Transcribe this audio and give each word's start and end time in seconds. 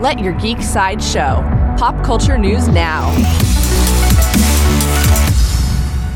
Let 0.00 0.18
your 0.18 0.32
geek 0.32 0.62
side 0.62 1.02
show. 1.04 1.44
Pop 1.76 2.02
culture 2.02 2.38
news 2.38 2.68
now. 2.68 3.02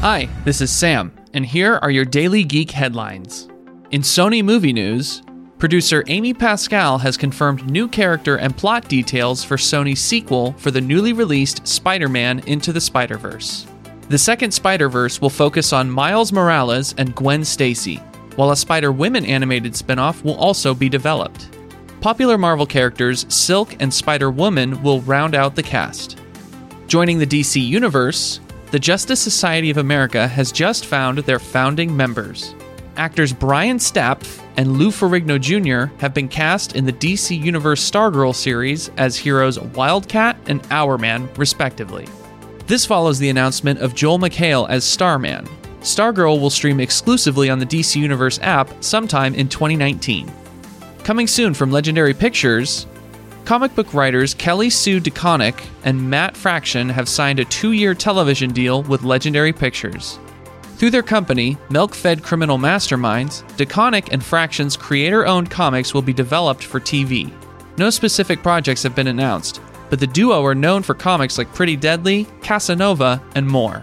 Hi, 0.01 0.27
this 0.47 0.63
is 0.63 0.71
Sam, 0.71 1.13
and 1.35 1.45
here 1.45 1.75
are 1.83 1.91
your 1.91 2.07
daily 2.07 2.45
geek 2.45 2.71
headlines. 2.71 3.47
In 3.91 4.01
Sony 4.01 4.43
movie 4.43 4.73
news, 4.73 5.23
producer 5.59 6.03
Amy 6.07 6.33
Pascal 6.33 6.97
has 6.97 7.19
confirmed 7.19 7.71
new 7.71 7.87
character 7.87 8.37
and 8.37 8.57
plot 8.57 8.89
details 8.89 9.45
for 9.45 9.59
Sony's 9.59 10.01
sequel 10.01 10.53
for 10.55 10.71
the 10.71 10.81
newly 10.81 11.13
released 11.13 11.69
Spider 11.69 12.09
Man 12.09 12.39
Into 12.47 12.73
the 12.73 12.81
Spider 12.81 13.19
Verse. 13.19 13.67
The 14.09 14.17
second 14.17 14.53
Spider 14.53 14.89
Verse 14.89 15.21
will 15.21 15.29
focus 15.29 15.75
on 15.75 15.91
Miles 15.91 16.33
Morales 16.33 16.95
and 16.97 17.15
Gwen 17.15 17.45
Stacy, 17.45 17.97
while 18.37 18.51
a 18.51 18.57
Spider 18.57 18.93
Women 18.93 19.27
animated 19.27 19.77
spin 19.77 19.99
off 19.99 20.25
will 20.25 20.37
also 20.37 20.73
be 20.73 20.89
developed. 20.89 21.51
Popular 22.05 22.37
Marvel 22.37 22.67
characters 22.67 23.25
Silk 23.35 23.77
and 23.81 23.93
Spider 23.95 24.31
Woman 24.31 24.83
will 24.83 25.01
round 25.01 25.35
out 25.35 25.55
the 25.55 25.63
cast. 25.63 26.19
Joining 26.87 27.19
the 27.19 27.27
DC 27.27 27.67
Universe, 27.67 28.41
the 28.73 28.79
Justice 28.79 29.21
Society 29.21 29.71
of 29.71 29.79
America 29.79 30.29
has 30.29 30.53
just 30.53 30.85
found 30.85 31.17
their 31.21 31.39
founding 31.39 31.97
members. 31.97 32.55
Actors 32.99 33.33
Brian 33.33 33.79
Stapf 33.79 34.43
and 34.59 34.77
Lou 34.77 34.91
Ferrigno 34.91 35.41
Jr. 35.41 35.95
have 35.99 36.13
been 36.13 36.29
cast 36.29 36.77
in 36.77 36.85
the 36.85 36.93
DC 36.93 37.43
Universe 37.43 37.91
Stargirl 37.91 38.35
series 38.35 38.91
as 38.99 39.17
heroes 39.17 39.59
Wildcat 39.59 40.37
and 40.45 40.63
Hourman, 40.65 41.27
respectively. 41.39 42.07
This 42.67 42.85
follows 42.85 43.19
the 43.19 43.31
announcement 43.31 43.79
of 43.79 43.95
Joel 43.95 44.19
McHale 44.19 44.69
as 44.69 44.85
Starman. 44.85 45.49
Stargirl 45.81 46.39
will 46.39 46.51
stream 46.51 46.81
exclusively 46.81 47.49
on 47.49 47.61
the 47.61 47.67
DC 47.67 47.97
Universe 47.97 48.39
app 48.43 48.69
sometime 48.85 49.35
in 49.35 49.49
2019. 49.49 50.31
Coming 51.05 51.27
soon 51.27 51.53
from 51.53 51.71
Legendary 51.71 52.15
Pictures, 52.15 52.87
comic 53.45 53.75
book 53.75 53.93
writers 53.93 54.33
Kelly 54.33 54.71
Sue 54.71 55.03
DeConnick 55.03 55.63
and 55.85 56.09
Matt 56.09 56.35
Fraction 56.35 56.89
have 56.89 57.11
signed 57.11 57.39
a 57.39 57.45
two 57.45 57.73
year 57.73 57.93
television 57.95 58.51
deal 58.51 58.83
with 58.85 59.03
Legendary 59.03 59.53
Pictures. 59.53 60.19
Through 60.77 60.93
their 60.93 61.03
company, 61.03 61.59
Milk 61.69 61.95
Fed 61.95 62.23
Criminal 62.23 62.57
Masterminds, 62.57 63.43
DeConnick 63.59 64.15
and 64.15 64.25
Fraction's 64.25 64.79
creator 64.79 65.27
owned 65.27 65.51
comics 65.51 65.93
will 65.93 66.01
be 66.01 66.15
developed 66.15 66.65
for 66.65 66.81
TV. 66.81 67.31
No 67.77 67.91
specific 67.91 68.43
projects 68.43 68.83
have 68.83 68.97
been 68.97 69.09
announced, 69.09 69.61
but 69.91 70.01
the 70.01 70.07
duo 70.07 70.43
are 70.43 70.55
known 70.55 70.83
for 70.83 70.95
comics 70.95 71.37
like 71.37 71.53
Pretty 71.53 71.77
Deadly, 71.77 72.27
Casanova, 72.41 73.23
and 73.35 73.47
more. 73.47 73.83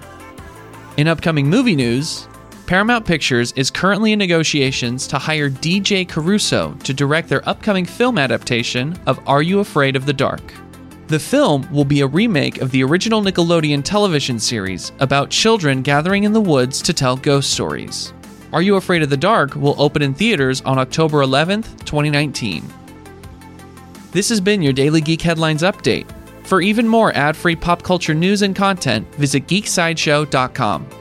In 0.98 1.08
upcoming 1.08 1.48
movie 1.48 1.76
news, 1.76 2.28
Paramount 2.72 3.06
Pictures 3.06 3.52
is 3.58 3.70
currently 3.70 4.14
in 4.14 4.20
negotiations 4.20 5.06
to 5.08 5.18
hire 5.18 5.50
DJ 5.50 6.08
Caruso 6.08 6.74
to 6.86 6.94
direct 6.94 7.28
their 7.28 7.46
upcoming 7.50 7.84
film 7.84 8.18
adaptation 8.18 8.98
of 9.08 9.20
Are 9.28 9.42
You 9.42 9.60
Afraid 9.60 9.98
of 9.98 10.06
the 10.06 10.14
Dark? 10.14 10.54
The 11.08 11.20
film 11.20 11.70
will 11.70 11.84
be 11.84 12.00
a 12.00 12.08
remake 12.08 12.62
of 12.62 12.72
the 12.72 12.82
original 12.82 13.22
Nickelodeon 13.22 13.84
television 13.84 14.40
series 14.40 14.94
about 15.02 15.30
children 15.30 15.82
gathering 15.82 16.24
in 16.24 16.32
the 16.32 16.40
woods 16.40 16.82
to 16.84 16.94
tell 16.94 17.18
ghost 17.18 17.52
stories. 17.52 18.14
Are 18.54 18.62
You 18.62 18.78
Afraid 18.78 19.02
of 19.02 19.10
the 19.10 19.18
Dark 19.18 19.54
will 19.56 19.76
open 19.78 20.02
in 20.02 20.14
theaters 20.14 20.62
on 20.62 20.80
October 20.80 21.18
11th, 21.18 21.78
2019. 21.84 22.64
This 24.14 24.30
has 24.30 24.40
been 24.40 24.62
your 24.62 24.72
Daily 24.72 25.02
Geek 25.02 25.22
Headlines 25.22 25.64
Update. 25.64 26.10
For 26.46 26.62
even 26.62 26.88
more 26.88 27.14
ad 27.18 27.36
free 27.36 27.58
pop 27.58 27.84
culture 27.84 28.14
news 28.14 28.44
and 28.44 28.56
content, 28.56 29.14
visit 29.16 29.46
geeksideshow.com. 29.48 31.01